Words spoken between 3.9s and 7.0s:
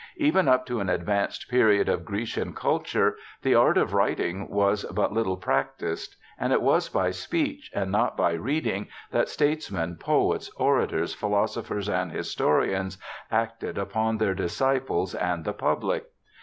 writing was but little practised; and it was